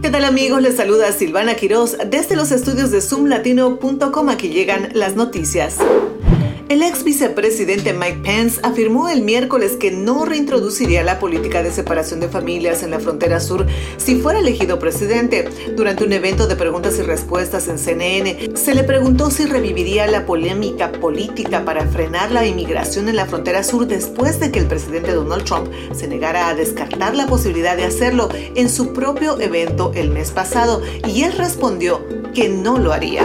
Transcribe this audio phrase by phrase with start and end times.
[0.00, 0.62] ¿Qué tal amigos?
[0.62, 4.28] Les saluda Silvana Quiroz desde los estudios de zoomlatino.com.
[4.28, 5.78] Aquí llegan las noticias.
[6.68, 12.20] El ex vicepresidente Mike Pence afirmó el miércoles que no reintroduciría la política de separación
[12.20, 13.64] de familias en la frontera sur
[13.96, 15.48] si fuera elegido presidente.
[15.74, 20.26] Durante un evento de preguntas y respuestas en CNN, se le preguntó si reviviría la
[20.26, 25.12] polémica política para frenar la inmigración en la frontera sur después de que el presidente
[25.12, 30.10] Donald Trump se negara a descartar la posibilidad de hacerlo en su propio evento el
[30.10, 33.24] mes pasado, y él respondió que no lo haría.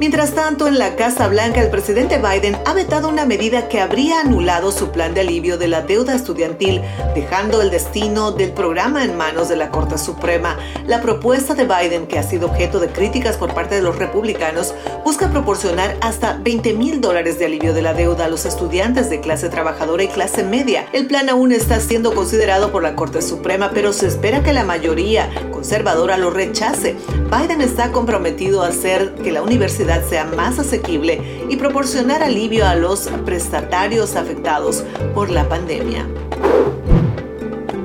[0.00, 4.20] Mientras tanto, en la Casa Blanca, el presidente Biden ha vetado una medida que habría
[4.20, 6.80] anulado su plan de alivio de la deuda estudiantil,
[7.14, 10.56] dejando el destino del programa en manos de la Corte Suprema.
[10.86, 14.74] La propuesta de Biden, que ha sido objeto de críticas por parte de los republicanos,
[15.04, 19.20] busca proporcionar hasta 20 mil dólares de alivio de la deuda a los estudiantes de
[19.20, 20.86] clase trabajadora y clase media.
[20.94, 24.64] El plan aún está siendo considerado por la Corte Suprema, pero se espera que la
[24.64, 26.96] mayoría conservadora lo rechace.
[27.30, 32.76] Biden está comprometido a hacer que la universidad sea más asequible y proporcionar alivio a
[32.76, 36.06] los prestatarios afectados por la pandemia.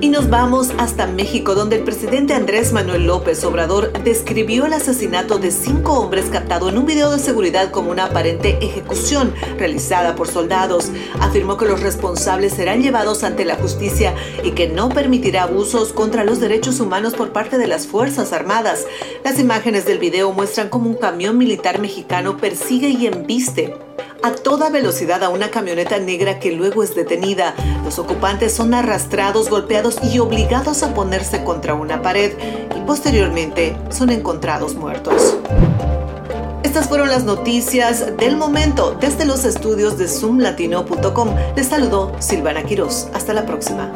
[0.06, 5.40] Y nos vamos hasta México, donde el presidente Andrés Manuel López Obrador describió el asesinato
[5.40, 10.28] de cinco hombres captado en un video de seguridad como una aparente ejecución realizada por
[10.28, 10.92] soldados.
[11.20, 16.24] Afirmó que los responsables serán llevados ante la justicia y que no permitirá abusos contra
[16.24, 18.86] los derechos humanos por parte de las Fuerzas Armadas.
[19.24, 23.74] Las imágenes del video muestran cómo un camión militar mexicano persigue y embiste
[24.26, 27.54] a toda velocidad a una camioneta negra que luego es detenida.
[27.84, 32.34] Los ocupantes son arrastrados, golpeados y obligados a ponerse contra una pared
[32.76, 35.38] y posteriormente son encontrados muertos.
[36.64, 41.36] Estas fueron las noticias del momento desde los estudios de zoomlatino.com.
[41.56, 43.10] Les saludó Silvana Quiroz.
[43.14, 43.94] Hasta la próxima.